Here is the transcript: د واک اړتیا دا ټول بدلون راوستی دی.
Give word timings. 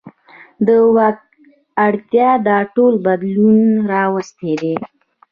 د 0.65 0.67
واک 0.95 1.19
اړتیا 1.85 2.29
دا 2.47 2.57
ټول 2.75 2.93
بدلون 3.05 3.59
راوستی 3.91 4.53
دی. 4.61 4.75